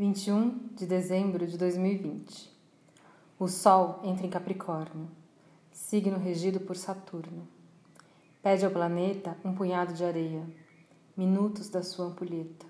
21 0.00 0.70
de 0.74 0.86
dezembro 0.86 1.46
de 1.46 1.58
2020. 1.58 2.50
O 3.38 3.46
Sol 3.46 4.00
entra 4.02 4.26
em 4.26 4.30
Capricórnio, 4.30 5.06
signo 5.70 6.16
regido 6.16 6.58
por 6.58 6.74
Saturno. 6.74 7.46
Pede 8.42 8.64
ao 8.64 8.70
planeta 8.70 9.36
um 9.44 9.54
punhado 9.54 9.92
de 9.92 10.02
areia, 10.02 10.42
minutos 11.14 11.68
da 11.68 11.82
sua 11.82 12.06
ampulheta. 12.06 12.64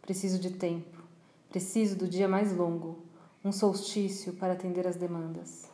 Preciso 0.00 0.40
de 0.40 0.50
tempo, 0.50 1.04
preciso 1.50 1.94
do 1.94 2.08
dia 2.08 2.26
mais 2.26 2.52
longo, 2.52 2.98
um 3.44 3.52
solstício 3.52 4.32
para 4.32 4.54
atender 4.54 4.84
as 4.84 4.96
demandas. 4.96 5.70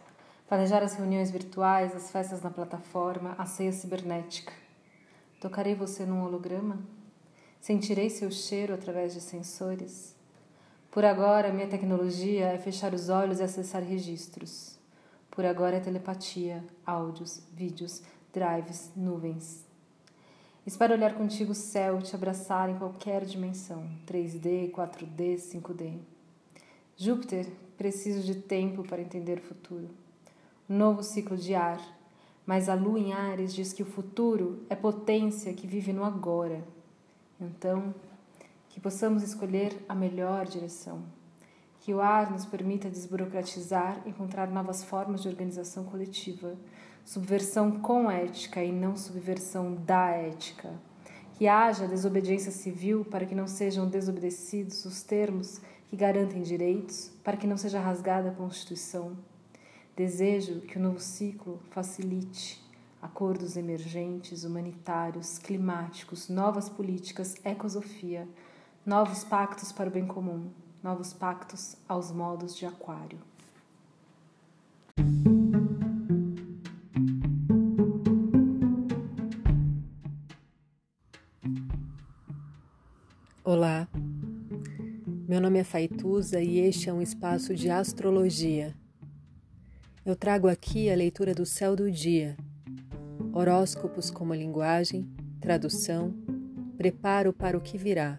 Planejar 0.47 0.83
as 0.83 0.93
reuniões 0.93 1.31
virtuais, 1.31 1.97
as 1.97 2.11
festas 2.11 2.43
na 2.43 2.51
plataforma, 2.51 3.35
a 3.39 3.47
ceia 3.47 3.73
cibernética. 3.73 4.53
Tocarei 5.41 5.75
você 5.75 6.05
num 6.05 6.23
holograma? 6.23 6.79
Sentirei 7.63 8.11
seu 8.11 8.31
cheiro 8.31 8.75
através 8.75 9.15
de 9.15 9.23
sensores? 9.23 10.18
Por 10.91 11.05
agora, 11.05 11.53
minha 11.53 11.69
tecnologia 11.69 12.47
é 12.47 12.59
fechar 12.59 12.95
os 12.95 13.09
olhos 13.09 13.41
e 13.41 13.43
acessar 13.43 13.83
registros. 13.83 14.79
Por 15.31 15.45
agora 15.45 15.77
é 15.77 15.81
telepatia, 15.81 16.65
áudios, 16.85 17.43
vídeos, 17.53 18.03
drives, 18.33 18.91
nuvens. 18.97 19.65
Espero 20.67 20.95
olhar 20.95 21.15
contigo 21.15 21.53
o 21.53 21.55
céu 21.55 22.01
te 22.03 22.15
abraçar 22.15 22.69
em 22.69 22.79
qualquer 22.79 23.25
dimensão 23.25 23.89
3D, 24.07 24.71
4D, 24.71 25.37
5D. 25.37 25.99
Júpiter, 26.97 27.47
preciso 27.77 28.23
de 28.23 28.35
tempo 28.35 28.83
para 28.83 29.01
entender 29.01 29.39
o 29.39 29.43
futuro. 29.43 29.89
Um 30.69 30.77
novo 30.77 31.03
ciclo 31.03 31.37
de 31.37 31.55
ar, 31.55 31.81
mas 32.45 32.69
a 32.69 32.75
lua 32.75 32.99
em 32.99 33.13
Ares 33.13 33.55
diz 33.55 33.73
que 33.73 33.83
o 33.83 33.87
futuro 33.87 34.63
é 34.69 34.75
potência 34.75 35.55
que 35.55 35.67
vive 35.67 35.93
no 35.93 36.03
agora. 36.03 36.65
Então, 37.41 37.95
que 38.79 38.83
possamos 38.83 39.25
escolher 39.25 39.77
a 39.89 39.95
melhor 39.95 40.47
direção, 40.47 41.03
que 41.81 41.93
o 41.93 42.01
ar 42.01 42.31
nos 42.31 42.47
permita 42.47 42.89
desburocratizar, 42.89 44.01
encontrar 44.07 44.49
novas 44.49 44.85
formas 44.85 45.21
de 45.21 45.27
organização 45.27 45.83
coletiva, 45.83 46.55
subversão 47.05 47.73
com 47.81 48.09
ética 48.09 48.63
e 48.63 48.71
não 48.71 48.97
subversão 48.97 49.75
da 49.75 50.11
ética, 50.11 50.71
que 51.35 51.49
haja 51.49 51.89
desobediência 51.89 52.53
civil 52.53 53.05
para 53.05 53.27
que 53.27 53.35
não 53.35 53.49
sejam 53.49 53.89
desobedecidos 53.89 54.85
os 54.85 55.03
termos 55.03 55.61
que 55.89 55.97
garantem 55.97 56.41
direitos, 56.43 57.11
para 57.25 57.37
que 57.37 57.49
não 57.49 57.57
seja 57.57 57.81
rasgada 57.81 58.31
a 58.31 58.35
Constituição. 58.35 59.17
Desejo 59.97 60.61
que 60.61 60.79
o 60.79 60.81
novo 60.81 61.01
ciclo 61.01 61.59
facilite 61.71 62.65
acordos 63.03 63.57
emergentes, 63.57 64.45
humanitários, 64.45 65.37
climáticos, 65.37 66.29
novas 66.29 66.69
políticas, 66.69 67.35
ecosofia 67.45 68.29
novos 68.89 69.23
pactos 69.23 69.71
para 69.71 69.91
o 69.91 69.93
bem 69.93 70.07
comum, 70.07 70.49
novos 70.83 71.13
pactos 71.13 71.77
aos 71.87 72.11
modos 72.11 72.57
de 72.57 72.65
Aquário. 72.65 73.19
Olá, 83.45 83.87
meu 85.29 85.39
nome 85.39 85.59
é 85.59 85.65
Faituza 85.65 86.41
e 86.41 86.59
este 86.59 86.89
é 86.89 86.93
um 86.93 87.03
espaço 87.03 87.55
de 87.55 87.69
astrologia. 87.69 88.75
Eu 90.03 90.17
trago 90.17 90.49
aqui 90.49 90.91
a 90.91 90.97
leitura 90.97 91.35
do 91.35 91.45
céu 91.45 91.77
do 91.77 91.91
dia, 91.91 92.39
horóscopos 93.35 94.11
como 94.11 94.33
linguagem, 94.33 95.07
tradução, 95.39 96.15
preparo 96.79 97.35
para 97.35 97.59
o 97.59 97.61
que 97.61 97.77
virá 97.77 98.19